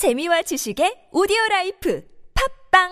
재미와 0.00 0.40
지식의 0.40 1.12
오디오 1.12 1.36
라이프 1.50 2.02
팝빵 2.72 2.88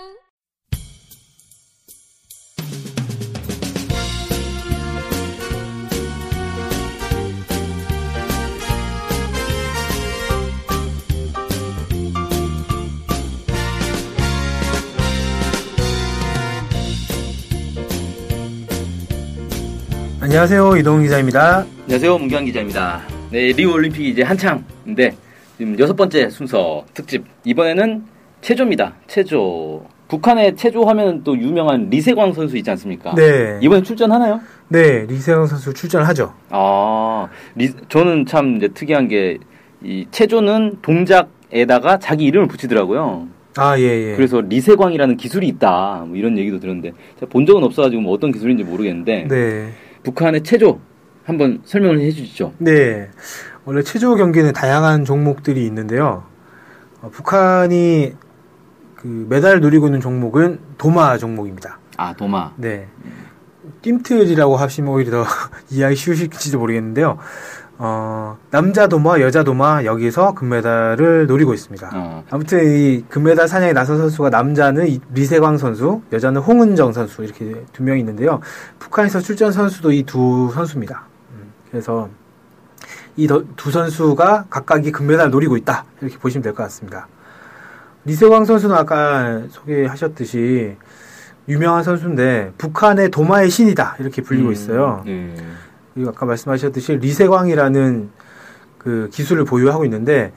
안녕하세요 20.21 20.77
이동훈 20.77 21.05
기자입니다. 21.05 21.65
안녕하세요 21.85 22.19
문경 22.19 22.45
기자입니다. 22.45 23.01
네 23.31 23.53
리우 23.53 23.73
올림픽이 23.73 24.11
이제 24.11 24.23
한창인데 24.23 25.28
지금 25.59 25.79
여섯 25.79 25.95
번째 25.97 26.31
순서 26.31 26.85
특집 26.95 27.25
이번에는 27.45 28.05
체조입니다. 28.41 28.95
체조 29.09 29.85
북한의 30.09 30.57
체조 30.57 30.85
하면 30.85 31.23
또 31.25 31.37
유명한 31.37 31.91
리세광 31.91 32.33
선수 32.33 32.57
있지 32.57 32.71
않습니까? 32.71 33.15
네. 33.15 33.59
이번에 33.61 33.83
출전하나요? 33.83 34.41
네 34.69 35.05
리세광 35.07 35.47
선수 35.47 35.75
출전하죠. 35.75 36.33
아 36.51 37.29
리, 37.57 37.71
저는 37.89 38.25
참 38.27 38.57
이제 38.57 38.69
특이한 38.69 39.09
게 39.09 39.39
이 39.83 40.07
체조는 40.11 40.79
동작에다가 40.83 41.99
자기 41.99 42.25
이름을 42.25 42.49
붙이더라고요. 42.49 43.29
아 43.57 43.77
예 43.79 44.11
예. 44.11 44.17
그래서 44.17 44.41
리세광이라는 44.41 45.17
기술이 45.17 45.47
있다 45.49 46.05
뭐 46.07 46.17
이런 46.17 46.37
얘기도 46.39 46.59
들었는데 46.61 46.93
본 47.31 47.47
적은 47.47 47.63
없어가지고 47.65 48.03
뭐 48.03 48.13
어떤 48.13 48.31
기술인지 48.33 48.65
모르겠는데 48.65 49.27
네. 49.29 49.69
북한의 50.03 50.43
체조 50.43 50.81
한번 51.25 51.61
설명을 51.65 52.01
해주시죠. 52.01 52.55
네. 52.59 53.09
원래 53.69 53.83
체조 53.83 54.15
경기는 54.15 54.51
다양한 54.55 55.05
종목들이 55.05 55.67
있는데요. 55.67 56.23
어, 57.03 57.11
북한이 57.13 58.15
그 58.97 59.27
메달을 59.29 59.61
노리고 59.61 59.89
있는 59.89 60.01
종목은 60.01 60.59
도마 60.79 61.19
종목입니다. 61.19 61.79
아 61.99 62.15
도마. 62.15 62.53
네. 62.57 62.89
뜀틀이라고 63.83 64.57
하시면 64.57 64.91
오히려 64.91 65.11
더 65.11 65.25
이해하기 65.69 65.97
쉬우실지도 65.97 66.59
모르겠는데요. 66.59 67.19
어, 67.77 68.39
남자 68.51 68.87
도마, 68.87 69.21
여자 69.21 69.45
도마 69.45 69.85
여기서 69.85 70.33
금메달을 70.33 71.27
노리고 71.27 71.53
있습니다. 71.53 71.91
어. 71.95 72.25
아무튼 72.31 72.75
이 72.75 73.05
금메달 73.11 73.49
사냥에 73.49 73.75
나선 73.75 73.99
선수가 73.99 74.31
남자는 74.31 74.89
이 74.89 74.99
리세광 75.13 75.59
선수, 75.59 76.01
여자는 76.11 76.41
홍은정 76.41 76.95
선수 76.95 77.23
이렇게 77.23 77.67
두 77.75 77.83
명이 77.83 78.01
있는데요. 78.01 78.41
북한에서 78.79 79.21
출전 79.21 79.53
선수도 79.53 79.93
이 79.93 80.05
두 80.05 80.51
선수입니다. 80.55 81.05
음, 81.33 81.53
그래서 81.71 82.09
이 83.19 83.27
두 83.57 83.71
선수가 83.71 84.47
각각이 84.49 84.93
금메달을 84.93 85.31
노리고 85.31 85.57
있다 85.57 85.85
이렇게 86.01 86.17
보시면 86.19 86.43
될 86.43 86.53
것 86.55 86.63
같습니다. 86.65 87.09
리세광 88.05 88.45
선수는 88.45 88.75
아까 88.77 89.43
소개하셨듯이 89.51 90.77
유명한 91.49 91.83
선수인데 91.83 92.53
북한의 92.59 93.11
도마의 93.11 93.51
신이다 93.51 93.97
이렇게 93.99 94.23
불리고 94.23 94.49
음, 94.49 94.53
있어요. 94.53 95.03
네. 95.05 95.35
그리고 95.95 96.11
아까 96.11 96.27
말씀하셨듯이 96.27 96.97
리세광이라는 96.97 98.11
그 98.79 99.09
기술을 99.13 99.45
보유하고 99.45 99.85
있는데 99.85 100.33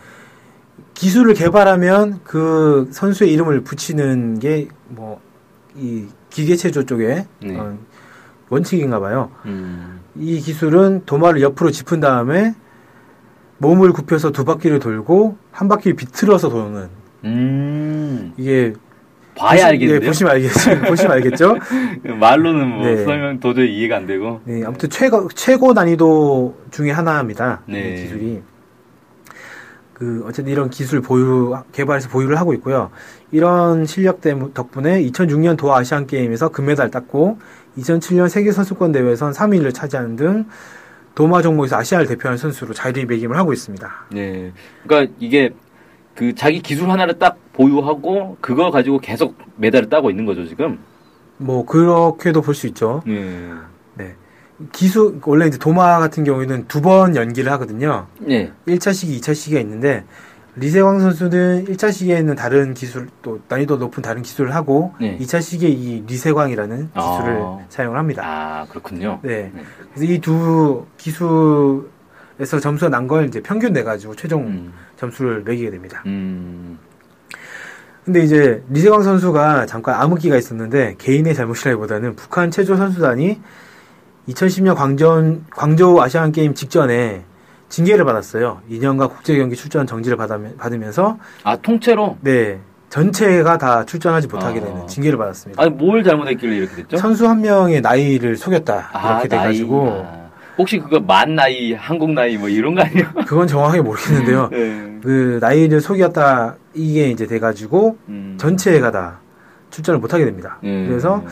기술을 0.96 1.34
개발하면 1.36 2.22
그 2.24 2.90
선수의 2.92 3.32
이름을 3.34 3.62
붙이는 3.62 4.40
게 4.40 4.68
뭐 4.96 5.20
이 5.76 6.06
기계체조 6.30 6.86
쪽에 6.86 7.26
네. 7.42 7.58
어, 7.58 7.78
원칙인가 8.50 9.00
봐요. 9.00 9.32
음. 9.46 10.02
이 10.16 10.40
기술은 10.42 11.04
도마를 11.06 11.42
옆으로 11.42 11.72
짚은 11.72 12.02
다음에 12.02 12.56
몸을 13.62 13.94
굽혀서 13.94 14.32
두 14.32 14.44
바퀴를 14.44 14.80
돌고 14.80 15.38
한 15.52 15.68
바퀴를 15.68 15.96
비틀어서 15.96 16.50
도는 16.50 16.88
음. 17.26 18.34
이게 18.36 18.74
봐야 19.38 19.52
보시- 19.52 19.64
알겠는데요. 19.66 20.00
네, 20.00 20.06
보시면 20.08 20.32
알겠죠. 20.34 20.82
보시면 20.88 21.12
알겠죠. 21.12 21.58
말로는 22.20 22.68
뭐 22.68 22.86
네. 22.86 23.04
설명 23.04 23.40
도저히 23.40 23.78
이해가 23.78 23.98
안 23.98 24.08
되고. 24.08 24.42
네, 24.46 24.64
아무튼 24.66 24.90
최고 24.90 25.28
최고 25.36 25.74
난이도 25.74 26.58
중에 26.72 26.90
하나입니다. 26.90 27.62
네. 27.68 27.94
이 27.94 27.96
기술이 28.02 28.42
그 29.94 30.24
어쨌든 30.26 30.52
이런 30.52 30.72
기술 30.72 31.00
보유 31.02 31.56
개발해서 31.72 32.10
보유를 32.10 32.38
하고 32.40 32.54
있고요. 32.56 32.90
이런 33.32 33.86
실력 33.86 34.22
때문 34.22 34.54
덕분에 34.54 35.04
2006년 35.04 35.56
도하 35.56 35.78
아시안 35.78 36.08
게임에서 36.08 36.50
금메달 36.50 36.90
땄고 36.90 37.38
2007년 37.78 38.28
세계 38.28 38.52
선수권 38.52 38.92
대회에선 38.92 39.32
3위를 39.34 39.72
차지하는 39.72 40.16
등 40.16 40.46
도마 41.16 41.42
종목에서 41.42 41.78
아시아를 41.78 42.08
대표하는 42.08 42.38
선수로 42.38 42.74
자리매김을 42.74 43.36
하고 43.38 43.54
있습니다. 43.54 43.90
네. 44.12 44.52
그러니까 44.86 45.14
이게 45.20 45.50
그 46.16 46.34
자기 46.36 46.62
기술 46.62 46.90
하나를 46.90 47.20
딱 47.20 47.38
보유하고 47.54 48.38
그걸 48.42 48.72
가지고 48.72 49.00
계속 49.00 49.36
메달을 49.58 49.90
따고 49.90 50.10
있는 50.10 50.26
거죠 50.26 50.46
지금. 50.46 50.80
뭐 51.38 51.66
그렇게도 51.66 52.42
볼 52.42 52.54
수 52.56 52.68
있죠. 52.68 53.02
네. 53.06 53.52
네. 53.96 54.16
기술 54.72 55.20
원래 55.26 55.48
이제 55.48 55.58
도마 55.58 56.00
같은 56.00 56.24
경우에는 56.24 56.68
두 56.68 56.82
번 56.82 57.16
연기를 57.16 57.52
하거든요. 57.54 58.08
네. 58.20 58.52
1차 58.68 58.94
시기, 58.94 59.20
2차 59.20 59.34
시기가 59.34 59.60
있는데 59.62 60.04
리세광 60.56 61.00
선수는 61.00 61.66
1차 61.66 61.92
시기에는 61.94 62.36
다른 62.36 62.74
기술 62.74 63.08
또 63.22 63.40
난이도 63.48 63.78
높은 63.78 64.04
다른 64.04 64.22
기술을 64.22 64.54
하고 64.54 64.94
네. 65.00 65.18
2차 65.20 65.42
시기에 65.42 65.70
이 65.70 66.04
리세광이라는 66.08 66.78
기술을 66.94 67.40
아. 67.42 67.60
사용을 67.70 67.98
합니다. 67.98 68.22
아 68.26 68.66
그렇군요. 68.70 69.20
네. 69.24 69.50
네. 69.54 69.64
그래서 69.94 70.12
이 70.14 70.20
두 70.20 70.86
기술에서 70.98 72.60
점수가 72.62 72.90
난 72.90 73.08
걸 73.08 73.28
이제 73.28 73.42
평균 73.42 73.72
내 73.74 73.84
가지고 73.84 74.16
최종 74.16 74.46
음. 74.48 74.74
점수를 74.98 75.44
매기게 75.44 75.72
됩니다. 75.72 76.04
음. 76.06 76.78
근데 78.04 78.22
이제 78.22 78.64
리세광 78.70 79.04
선수가 79.04 79.68
잠깐 79.68 80.02
암흑기가 80.02 80.36
있었는데 80.36 80.96
개인의 80.98 81.34
잘못이라기보다는 81.36 82.16
북한 82.16 82.52
체조 82.52 82.76
선수단이 82.76 83.40
2010년 84.28 84.76
광전, 84.76 85.46
광저우 85.52 86.02
아시안 86.02 86.32
게임 86.32 86.54
직전에 86.54 87.24
징계를 87.72 88.04
받았어요. 88.04 88.62
2년간 88.70 89.10
국제 89.10 89.36
경기 89.38 89.56
출전 89.56 89.88
정지를 89.88 90.18
받으면, 90.18 90.58
받으면서 90.58 91.18
아 91.44 91.56
통째로. 91.56 92.18
네 92.22 92.60
전체가 92.90 93.58
다 93.58 93.86
출전하지 93.86 94.28
못하게 94.28 94.60
아. 94.60 94.66
되는 94.66 94.88
징계를 94.88 95.18
받았습니다. 95.18 95.64
아니 95.64 95.72
뭘 95.72 96.04
잘못했길래 96.04 96.58
이렇게 96.58 96.76
됐죠? 96.76 96.98
선수 96.98 97.28
한 97.28 97.42
명의 97.42 97.80
나이를 97.80 98.36
속였다 98.36 98.90
아, 98.92 99.12
이렇게 99.14 99.30
돼가지고 99.30 99.86
나이. 99.86 100.00
아. 100.02 100.22
혹시 100.58 100.78
그거 100.78 101.00
만 101.00 101.34
나이, 101.36 101.74
한국 101.74 102.12
나이 102.12 102.38
뭐 102.38 102.50
이런 102.50 102.76
거 102.76 102.82
아니에요? 102.82 103.08
그건 103.26 103.48
정확하게 103.48 103.82
모르겠는데요. 103.82 104.50
네. 104.52 105.00
그 105.02 105.40
나이를 105.42 105.80
속였다 105.80 106.58
이게 106.74 107.10
이제 107.10 107.26
돼가지고 107.26 107.98
음. 108.10 108.36
전체가 108.38 108.92
다 108.92 109.22
출전을 109.70 110.02
못하게 110.02 110.26
됩니다. 110.26 110.60
음. 110.66 110.88
그래서 110.90 111.24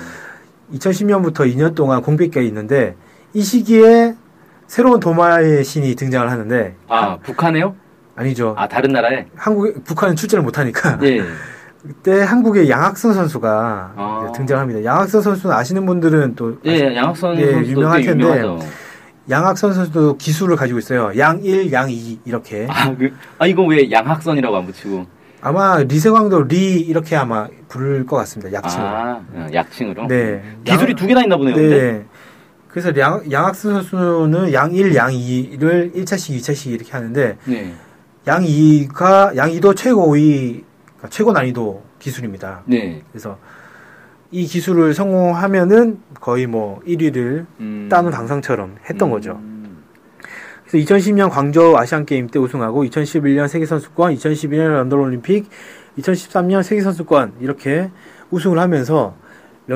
2010년부터 0.73 1.53
2년 1.53 1.75
동안 1.75 2.01
공백기가 2.01 2.39
있는데 2.41 2.95
이 3.33 3.41
시기에 3.41 4.16
새로운 4.69 5.00
도마의 5.00 5.63
신이 5.63 5.96
등장을 5.96 6.30
하는데 6.30 6.75
아 6.88 7.18
북한에요? 7.18 7.75
아니죠. 8.16 8.53
아 8.56 8.68
다른 8.68 8.91
나라에? 8.91 9.25
한국 9.35 9.84
북한은 9.84 10.16
출전을 10.16 10.44
못하니까 10.44 11.00
예. 11.03 11.24
그때 11.81 12.22
한국의 12.22 12.69
양학선 12.69 13.16
선수가 13.16 13.94
아. 13.96 14.31
등장합니다. 14.35 14.84
양학선 14.84 15.24
선수는 15.24 15.56
아시는 15.56 15.88
분들은 15.88 16.35
또 16.35 16.59
예, 16.66 16.96
양학선 16.96 17.40
예, 17.40 17.46
유명할 17.66 18.02
꽤 18.02 18.07
텐데. 18.09 18.24
유명하죠. 18.25 18.59
양학선 19.28 19.74
선수도 19.74 20.18
기술을 20.18 20.56
가지고 20.56 20.78
있어요. 20.78 21.18
양 21.18 21.40
1, 21.41 21.72
양2 21.72 22.19
이렇게. 22.25 22.68
아, 22.69 22.94
그, 22.96 23.12
아 23.40 23.47
이거 23.47 23.63
왜 23.63 23.90
양학선이라고 23.90 24.56
안 24.56 24.66
붙이고? 24.68 25.06
아마 25.41 25.78
리세광도 25.80 26.44
리 26.44 26.80
이렇게 26.81 27.16
아마 27.16 27.47
부를 27.69 28.06
것 28.06 28.18
같습니다. 28.18 28.51
약칭으로. 28.51 28.88
아, 28.90 29.22
어, 29.34 29.47
약칭으로. 29.51 30.07
네. 30.07 30.44
기술이 30.63 30.91
양- 30.91 30.96
두 30.96 31.07
개나 31.07 31.22
있나 31.24 31.38
보네요. 31.38 31.56
근데. 31.56 32.06
네. 32.69 32.81
그래서 32.81 32.96
양, 32.97 33.24
양학선 33.30 33.74
선수는 33.84 34.53
양 34.53 34.72
1, 34.72 34.96
양 34.96 35.09
2를 35.09 35.94
1차씩, 35.94 36.38
2차씩 36.38 36.72
이렇게 36.72 36.91
하는데 36.91 37.38
네. 37.46 37.74
양 38.28 38.44
2가 38.44 39.35
양 39.35 39.50
2도 39.50 39.75
최고의 39.75 40.63
그러니까 40.85 41.09
최고 41.09 41.31
난이도 41.31 41.83
기술입니다. 41.98 42.63
네. 42.66 43.04
그래서 43.12 43.38
이 44.31 44.45
기술을 44.45 44.94
성공하면은 44.94 46.00
거의 46.19 46.45
뭐 46.45 46.80
1위를 46.86 47.48
음. 47.60 47.88
따는 47.89 48.12
당상처럼 48.12 48.77
했던 48.88 49.10
음. 49.10 49.12
거죠. 49.12 49.39
그래서 50.68 50.95
2010년 50.95 51.31
광저우 51.31 51.75
아시안 51.75 52.06
게임 52.06 52.27
때 52.27 52.38
우승하고 52.38 52.83
2011년 52.83 53.48
세계 53.48 53.66
선수권, 53.66 54.13
2012년 54.13 54.68
런던 54.68 55.00
올림픽, 55.00 55.50
2013년 55.98 56.62
세계 56.62 56.81
선수권 56.81 57.38
이렇게 57.39 57.89
우승을 58.30 58.60
하면서 58.60 59.16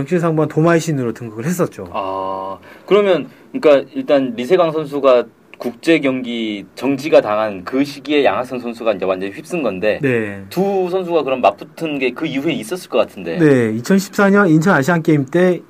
명실상부한 0.04 0.50
도마의 0.50 0.80
신으로 0.80 1.14
등극을 1.14 1.46
했었죠. 1.46 1.88
아, 1.94 2.58
그러면 2.88 3.30
그러니까 3.54 3.88
일단 3.94 4.34
리세강 4.36 4.72
선수가 4.72 5.26
국제 5.60 6.00
경기 6.00 6.66
정지가 6.76 7.22
당한 7.22 7.64
그 7.64 7.86
시기에 7.86 8.26
양학선 8.26 8.60
선수가 8.60 8.94
이제 8.94 9.06
완전히 9.06 9.32
휩쓴 9.32 9.62
건데 9.62 10.00
네. 10.02 10.44
두 10.50 10.90
선수가 10.90 11.24
그럼 11.24 11.42
맞붙은 11.42 12.00
게 12.00 12.12
그 12.12 12.26
이후에 12.26 12.54
있었을 12.54 12.90
것 12.90 12.98
같은데. 12.98 13.38
네, 13.38 13.72
2014년 13.74 14.50
인천 14.50 14.76
아시안 14.76 15.04
게임 15.04 15.26
때그 15.26 15.64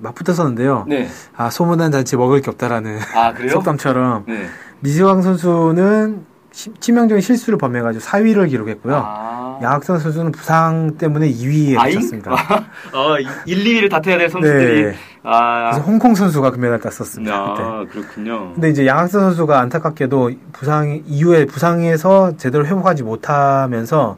맞붙었었는데요. 0.00 0.84
네. 0.88 1.08
아 1.34 1.48
소문난 1.50 1.90
잔치 1.90 2.16
먹을 2.16 2.42
게 2.42 2.50
없다라는 2.50 2.98
아? 3.14 3.32
속담처럼 3.48 4.24
네. 4.28 4.46
리지왕 4.82 5.22
선수는 5.22 6.26
시- 6.52 6.72
치명적인 6.78 7.20
실수를 7.22 7.58
범해가지고 7.58 8.04
4위를 8.04 8.48
기록했고요. 8.50 8.94
아. 9.04 9.47
양학선 9.62 9.98
선수는 9.98 10.32
부상 10.32 10.96
때문에 10.98 11.30
2위에 11.30 11.78
아잉? 11.78 11.96
그쳤습니다. 11.96 12.32
어, 12.92 13.18
1, 13.46 13.64
2위를 13.64 13.90
다퉈야 13.90 14.18
될 14.18 14.28
선수들이. 14.28 14.82
네. 14.82 14.94
아. 15.22 15.70
그래서 15.70 15.86
홍콩 15.86 16.14
선수가 16.14 16.50
금메달 16.50 16.80
땄었습니다. 16.80 17.52
그때. 17.52 17.62
아, 17.62 17.84
그렇군요. 17.90 18.52
근데 18.54 18.70
이제 18.70 18.86
양학선 18.86 19.20
선수가 19.20 19.58
안타깝게도 19.58 20.30
부상 20.52 21.02
이후에 21.06 21.46
부상에서 21.46 22.36
제대로 22.36 22.64
회복하지 22.66 23.02
못하면서 23.02 24.16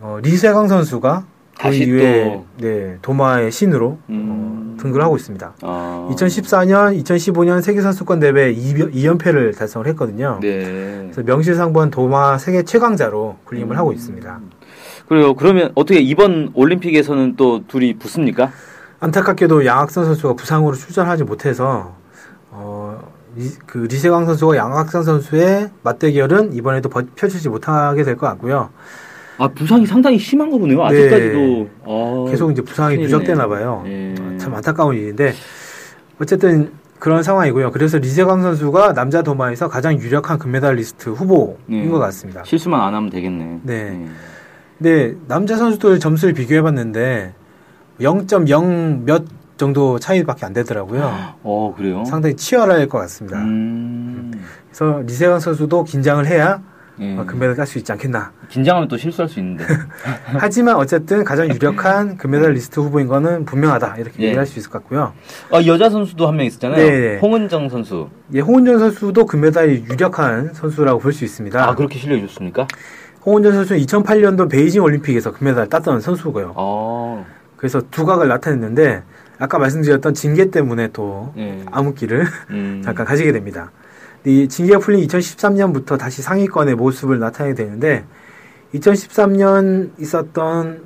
어, 0.00 0.18
리세강 0.22 0.68
선수가 0.68 1.20
그 1.20 1.26
다시 1.60 1.82
이후에 1.84 2.24
또- 2.24 2.46
네, 2.58 2.98
도마의 3.02 3.50
신으로 3.52 3.98
음. 4.08 4.74
어, 4.76 4.80
등극을 4.80 5.02
하고 5.02 5.16
있습니다. 5.16 5.52
아. 5.62 6.08
2014년, 6.12 7.02
2015년 7.02 7.60
세계 7.60 7.82
선수권 7.82 8.20
대회 8.20 8.50
2 8.50 9.04
연패를 9.04 9.54
달성을 9.54 9.86
했거든요. 9.88 10.38
네. 10.40 11.00
그래서 11.12 11.22
명실상부한 11.22 11.90
도마 11.90 12.38
세계 12.38 12.62
최강자로 12.62 13.36
군림을 13.44 13.76
음. 13.76 13.78
하고 13.78 13.92
있습니다. 13.92 14.40
그래요. 15.08 15.34
그러면 15.34 15.72
어떻게 15.74 16.00
이번 16.00 16.50
올림픽에서는 16.54 17.36
또 17.36 17.66
둘이 17.66 17.94
붙습니까? 17.98 18.52
안타깝게도 19.00 19.66
양학선 19.66 20.04
선수가 20.04 20.34
부상으로 20.34 20.74
출전하지 20.76 21.24
못해서 21.24 21.94
어, 22.50 23.00
리, 23.36 23.48
그 23.66 23.78
리세광 23.90 24.26
선수와 24.26 24.56
양학선 24.56 25.02
선수의 25.02 25.70
맞대결은 25.82 26.52
이번에도 26.54 26.88
버- 26.88 27.02
펼치지 27.16 27.48
못하게 27.48 28.02
될 28.04 28.16
것 28.16 28.26
같고요. 28.28 28.70
아, 29.40 29.48
부상이 29.48 29.86
상당히 29.86 30.18
심한가 30.18 30.58
보네요. 30.58 30.84
아직까지도. 30.84 31.68
아, 31.86 32.30
계속 32.30 32.50
이제 32.50 32.60
부상이 32.60 32.96
큰일이네. 32.96 33.04
누적되나 33.06 33.48
봐요. 33.48 33.82
예. 33.86 34.14
어, 34.20 34.36
참 34.36 34.54
안타까운 34.54 34.94
일인데 34.94 35.32
어쨌든 36.20 36.72
그런 36.98 37.22
상황이고요. 37.22 37.70
그래서 37.70 37.96
리세광 37.96 38.42
선수가 38.42 38.92
남자 38.92 39.22
도마에서 39.22 39.68
가장 39.68 39.98
유력한 39.98 40.38
금메달리스트 40.38 41.08
후보인 41.08 41.56
네. 41.68 41.88
것 41.88 41.98
같습니다. 41.98 42.44
실수만 42.44 42.82
안 42.82 42.94
하면 42.94 43.08
되겠네. 43.08 43.60
네. 43.62 44.06
근데 44.76 45.16
남자 45.26 45.56
선수들 45.56 45.98
점수를 46.00 46.34
비교해 46.34 46.60
봤는데 46.60 47.32
0.0 47.98 49.04
몇 49.04 49.24
정도 49.56 49.98
차이밖에 49.98 50.44
안 50.44 50.52
되더라고요. 50.52 51.34
어, 51.42 51.74
그래요? 51.74 52.04
상당히 52.04 52.36
치열할 52.36 52.86
것 52.88 52.98
같습니다. 52.98 53.38
음. 53.38 54.32
그래서 54.68 55.00
리세광 55.06 55.40
선수도 55.40 55.84
긴장을 55.84 56.26
해야 56.26 56.60
예. 57.00 57.16
어, 57.16 57.24
금메달 57.24 57.56
딸 57.56 57.66
수 57.66 57.78
있지 57.78 57.90
않겠나. 57.92 58.30
긴장하면 58.48 58.88
또 58.88 58.96
실수할 58.96 59.28
수 59.28 59.38
있는데. 59.40 59.64
하지만 60.38 60.76
어쨌든 60.76 61.24
가장 61.24 61.48
유력한 61.48 62.16
금메달 62.16 62.52
리스트 62.52 62.78
후보인 62.80 63.06
거는 63.06 63.44
분명하다 63.46 63.96
이렇게 63.96 64.22
예. 64.22 64.26
얘기할 64.28 64.46
수 64.46 64.58
있을 64.58 64.70
것 64.70 64.80
같고요. 64.82 65.12
아, 65.50 65.64
여자 65.66 65.88
선수도 65.88 66.26
한 66.28 66.36
명 66.36 66.46
있었잖아요. 66.46 66.76
네. 66.76 67.18
홍은정 67.18 67.68
선수. 67.70 68.08
예, 68.34 68.40
홍은정 68.40 68.78
선수도 68.78 69.24
금메달이 69.26 69.84
유력한 69.90 70.52
선수라고 70.54 70.98
볼 71.00 71.12
수 71.12 71.24
있습니다. 71.24 71.62
아, 71.68 71.74
그렇게 71.74 71.98
실력이 71.98 72.22
좋습니까? 72.28 72.66
홍은정 73.26 73.52
선수는 73.52 73.82
2008년도 73.82 74.50
베이징 74.50 74.82
올림픽에서 74.82 75.32
금메달 75.32 75.68
땄던 75.68 76.00
선수고요. 76.00 76.52
어. 76.56 77.26
그래서 77.56 77.82
두각을 77.90 78.28
나타냈는데 78.28 79.02
아까 79.38 79.58
말씀드렸던 79.58 80.14
징계 80.14 80.50
때문에 80.50 80.88
또 80.92 81.32
예. 81.36 81.60
암흑기를 81.70 82.26
음. 82.50 82.80
잠깐 82.84 83.04
가지게 83.06 83.32
됩니다. 83.32 83.70
이 84.24 84.48
징계가 84.48 84.78
풀린 84.78 85.06
2013년부터 85.06 85.98
다시 85.98 86.22
상위권의 86.22 86.74
모습을 86.74 87.18
나타내게 87.18 87.54
되는데 87.54 88.04
2013년 88.74 89.90
있었던 89.98 90.84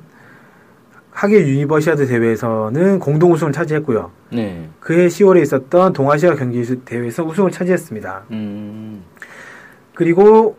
하계 1.11 1.39
유니버시아드 1.39 2.07
대회에서는 2.07 2.99
공동 2.99 3.31
우승을 3.31 3.53
차지했고요. 3.53 4.11
네. 4.33 4.69
그해 4.79 5.07
10월에 5.07 5.41
있었던 5.43 5.93
동아시아 5.93 6.35
경기 6.35 6.63
대회에서 6.83 7.23
우승을 7.23 7.51
차지했습니다. 7.51 8.25
음. 8.31 9.03
그리고 9.93 10.57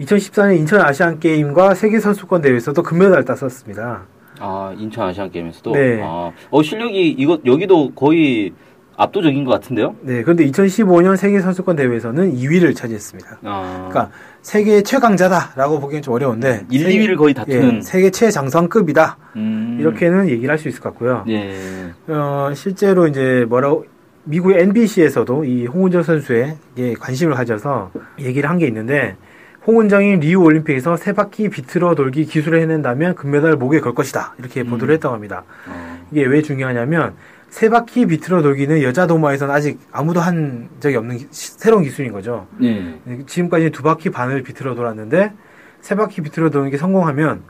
2014년 0.00 0.56
인천 0.58 0.80
아시안 0.80 1.20
게임과 1.20 1.74
세계 1.74 2.00
선수권 2.00 2.42
대회에서도 2.42 2.82
금메달을 2.82 3.24
땄었습니다. 3.24 4.02
아, 4.40 4.74
인천 4.76 5.08
아시안 5.08 5.30
게임에서도. 5.30 5.72
네. 5.72 6.00
아, 6.02 6.32
어 6.50 6.62
실력이 6.62 7.10
이거 7.10 7.38
여기도 7.46 7.92
거의 7.94 8.52
압도적인 8.96 9.44
것 9.44 9.50
같은데요? 9.50 9.96
네, 10.02 10.22
그런데 10.22 10.46
2015년 10.46 11.16
세계 11.16 11.40
선수권 11.40 11.76
대회에서는 11.76 12.36
2위를 12.36 12.74
차지했습니다. 12.76 13.38
아. 13.42 13.88
그러니까 13.90 14.10
세계 14.42 14.82
최강자다라고 14.82 15.80
보기엔 15.80 16.02
좀 16.02 16.14
어려운데 16.14 16.64
1, 16.70 16.84
세계- 16.84 16.98
2위를 16.98 17.16
거의 17.16 17.34
다투는. 17.34 17.76
예, 17.76 17.80
세계 17.80 18.10
최장성급이다 18.10 19.16
음. 19.36 19.78
이렇게는 19.80 20.28
얘기를 20.28 20.50
할 20.50 20.58
수 20.58 20.68
있을 20.68 20.80
것 20.80 20.90
같고요. 20.90 21.24
예. 21.28 21.52
어, 22.08 22.50
실제로 22.54 23.06
이제 23.08 23.44
뭐라고 23.48 23.84
미국의 24.24 24.62
NBC에서도 24.62 25.44
이 25.44 25.66
홍은정 25.66 26.02
선수에 26.02 26.56
예, 26.78 26.94
관심을 26.94 27.34
가져서 27.34 27.90
얘기를 28.20 28.48
한 28.48 28.58
게 28.58 28.66
있는데 28.68 29.16
홍은정이 29.66 30.16
리우 30.16 30.42
올림픽에서 30.42 30.96
세 30.96 31.12
바퀴 31.14 31.48
비틀어 31.48 31.94
돌기 31.94 32.26
기술을 32.26 32.60
해낸다면 32.60 33.14
금메달 33.14 33.56
목에 33.56 33.80
걸 33.80 33.94
것이다 33.94 34.34
이렇게 34.38 34.60
음. 34.60 34.66
보도를 34.68 34.94
했다고 34.94 35.14
합니다. 35.14 35.42
어. 35.66 35.98
이게 36.12 36.24
왜 36.26 36.42
중요하냐면 36.42 37.14
세 37.54 37.68
바퀴 37.68 38.04
비틀어 38.06 38.42
돌기는 38.42 38.82
여자 38.82 39.06
도마에서는 39.06 39.54
아직 39.54 39.78
아무도 39.92 40.18
한 40.18 40.68
적이 40.80 40.96
없는 40.96 41.18
기- 41.18 41.28
시- 41.30 41.52
새로운 41.56 41.84
기술인 41.84 42.10
거죠. 42.10 42.48
네. 42.58 42.98
지금까지 43.28 43.70
두 43.70 43.84
바퀴 43.84 44.10
반을 44.10 44.42
비틀어 44.42 44.74
돌았는데 44.74 45.30
세 45.80 45.94
바퀴 45.94 46.20
비틀어 46.20 46.50
도는 46.50 46.70
게 46.70 46.76
성공하면 46.76 47.42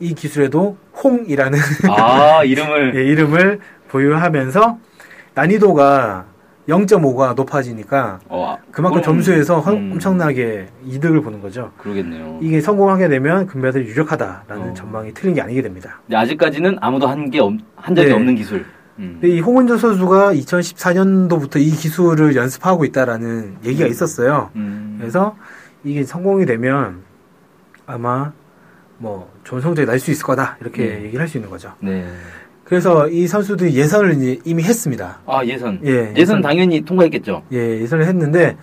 이 0.00 0.16
기술에도 0.16 0.76
홍이라는 1.00 1.56
아, 1.96 2.42
이름을. 2.42 2.96
예, 2.96 3.04
이름을 3.04 3.60
보유하면서 3.86 4.78
난이도가 5.36 6.26
0.5가 6.68 7.34
높아지니까 7.36 8.18
어, 8.28 8.56
아, 8.58 8.58
그만큼 8.72 9.00
점수에서 9.00 9.60
허- 9.60 9.70
음, 9.74 9.90
엄청나게 9.92 10.66
이득을 10.84 11.22
보는 11.22 11.40
거죠. 11.40 11.70
그러겠네요. 11.78 12.40
이게 12.42 12.60
성공하게 12.60 13.06
되면 13.08 13.46
금메달이 13.46 13.84
유력하다라는 13.86 14.70
어. 14.70 14.74
전망이 14.74 15.14
틀린 15.14 15.36
게 15.36 15.40
아니게 15.40 15.62
됩니다. 15.62 16.00
아직까지는 16.12 16.78
아무도 16.80 17.06
한 17.06 17.30
게, 17.30 17.38
없, 17.38 17.52
한 17.76 17.94
적이 17.94 18.08
네. 18.08 18.14
없는 18.14 18.34
기술. 18.34 18.66
음. 19.00 19.18
근데 19.20 19.34
이 19.36 19.40
홍은정 19.40 19.78
선수가 19.78 20.34
2014년도부터 20.34 21.58
이 21.58 21.70
기술을 21.70 22.36
연습하고 22.36 22.84
있다라는 22.84 23.56
얘기가 23.64 23.86
음. 23.86 23.90
있었어요. 23.90 24.50
음. 24.56 24.96
그래서 25.00 25.36
이게 25.82 26.04
성공이 26.04 26.44
되면 26.46 27.02
아마 27.86 28.32
뭐 28.98 29.32
좋은 29.44 29.60
성적이 29.62 29.86
날 29.86 29.98
수 29.98 30.10
있을 30.10 30.24
거다 30.24 30.58
이렇게 30.60 30.84
네. 30.86 31.02
얘기를 31.04 31.20
할 31.20 31.28
수 31.28 31.38
있는 31.38 31.50
거죠. 31.50 31.72
네. 31.80 32.06
그래서 32.64 33.08
이 33.08 33.26
선수들이 33.26 33.74
예선을 33.74 34.38
이미 34.44 34.62
했습니다. 34.62 35.18
아, 35.26 35.44
예선. 35.44 35.80
예, 35.84 36.14
예선 36.16 36.40
당연히 36.40 36.82
통과했겠죠. 36.82 37.42
예, 37.52 37.80
예선을 37.80 38.04
했는데 38.06 38.56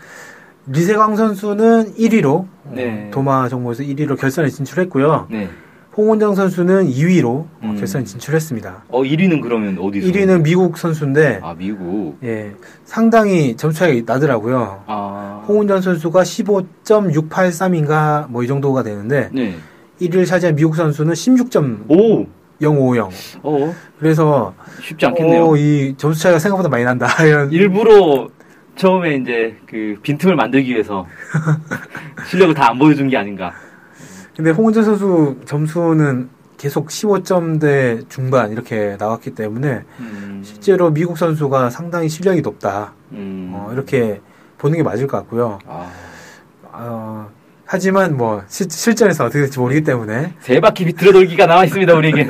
리세광 0.68 1.16
선수는 1.18 1.96
1위로 1.96 2.46
네. 2.72 3.10
도마 3.12 3.50
종목에서 3.50 3.84
1위로 3.84 4.18
결선에 4.18 4.48
진출했고요. 4.48 5.28
네. 5.30 5.50
홍원정 5.98 6.36
선수는 6.36 6.88
2위로 6.92 7.46
음. 7.64 7.76
결선에 7.76 8.04
진출했습니다. 8.04 8.84
어, 8.90 9.02
1위는 9.02 9.42
그러면 9.42 9.80
어디서? 9.80 10.08
1위는 10.08 10.44
미국 10.44 10.78
선수인데 10.78 11.40
아, 11.42 11.56
미국. 11.58 12.20
예, 12.24 12.52
상당히 12.86 13.56
점수 13.58 13.80
차이가 13.80 14.14
나더라고요. 14.14 14.84
아. 14.86 15.44
홍은전 15.48 15.82
선수가 15.82 16.22
15.683인가 16.22 18.30
뭐 18.30 18.44
이 18.44 18.48
정도가 18.48 18.84
되는데 18.84 19.30
네. 19.34 19.56
1위를 20.00 20.28
차지한 20.28 20.56
미국 20.56 20.76
선수는 20.76 21.14
16.050. 21.14 21.90
오! 21.90 22.28
어, 23.44 23.74
그래서 24.00 24.54
쉽지 24.82 25.06
않겠네요. 25.08 25.48
어, 25.50 25.58
이 25.58 25.96
점수 25.98 26.22
차이가 26.22 26.38
생각보다 26.38 26.70
많이 26.70 26.84
난다. 26.84 27.08
이런 27.26 27.52
일부러 27.52 28.30
처음에 28.76 29.16
이제 29.16 29.56
그 29.68 29.96
빈틈을 30.04 30.36
만들기 30.36 30.72
위해서 30.72 31.08
실력을 32.30 32.54
다 32.54 32.70
안 32.70 32.78
보여준 32.78 33.10
게 33.10 33.18
아닌가. 33.18 33.52
근데 34.38 34.52
홍은전 34.52 34.84
선수 34.86 35.36
점수는 35.46 36.30
계속 36.58 36.90
15점대 36.90 38.08
중반 38.08 38.52
이렇게 38.52 38.96
나왔기 39.00 39.32
때문에 39.32 39.84
음. 40.00 40.42
실제로 40.46 40.92
미국 40.92 41.18
선수가 41.18 41.72
상당히 41.72 42.08
실력이 42.08 42.42
높다. 42.42 42.94
음. 43.14 43.52
어, 43.54 43.72
이렇게 43.74 44.22
보는 44.60 44.78
게 44.78 44.84
맞을 44.84 45.08
것 45.08 45.18
같고요. 45.18 45.58
아, 45.66 45.92
어, 46.64 47.30
하지만 47.66 48.16
뭐 48.16 48.44
실, 48.48 48.70
실전에서 48.70 49.26
어떻게 49.26 49.40
될지 49.40 49.58
모르기 49.60 49.82
때문에 49.82 50.36
세 50.40 50.60
바퀴 50.60 50.86
비틀어 50.86 51.14
돌기가 51.14 51.48
나와 51.48 51.66
있습니다, 51.66 51.92
우리에게. 51.96 52.28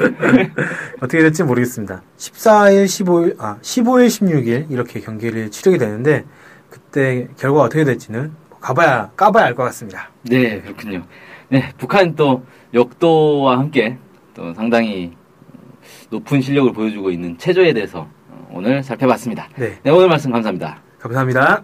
어떻게 1.02 1.20
될지 1.20 1.44
모르겠습니다. 1.44 2.02
14일, 2.18 2.86
15일, 2.86 3.36
아, 3.40 3.58
15일, 3.62 4.08
16일 4.08 4.72
이렇게 4.72 5.02
경기를 5.02 5.52
치르게 5.52 5.78
되는데 5.78 6.24
그때 6.70 7.28
결과가 7.38 7.64
어떻게 7.66 7.84
될지는 7.84 8.32
가봐야 8.62 9.12
까봐야 9.18 9.46
알 9.46 9.56
것 9.56 9.64
같습니다. 9.64 10.10
네, 10.24 10.62
그렇군요. 10.62 11.04
네, 11.50 11.72
북한 11.78 12.16
또 12.16 12.44
역도와 12.74 13.60
함께 13.60 13.98
또 14.34 14.54
상당히 14.54 15.14
높은 16.10 16.42
실력을 16.42 16.72
보여주고 16.74 17.10
있는 17.12 17.38
체조에 17.38 17.74
대해서 17.74 18.08
오늘 18.52 18.84
살펴봤습니다. 18.84 19.48
네, 19.56 19.78
네, 19.84 19.92
오늘 19.92 20.08
말씀 20.08 20.32
감사합니다. 20.32 20.82
감사합니다. 21.00 21.64